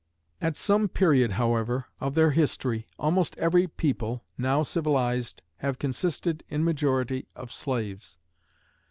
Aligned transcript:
At 0.41 0.57
some 0.57 0.89
period, 0.89 1.33
however, 1.33 1.85
of 1.99 2.15
their 2.15 2.31
history, 2.31 2.87
almost 2.97 3.37
every 3.37 3.67
people, 3.67 4.23
now 4.35 4.63
civilized, 4.63 5.43
have 5.57 5.77
consisted, 5.77 6.43
in 6.49 6.63
majority, 6.63 7.27
of 7.35 7.51
slaves. 7.51 8.17